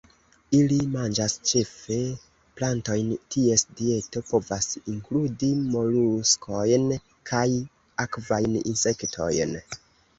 [0.59, 1.97] Ili manĝas ĉefe
[2.61, 6.91] plantojn; ties dieto povas inkludi moluskojn
[7.33, 7.47] kaj
[8.09, 9.59] akvajn insektojn.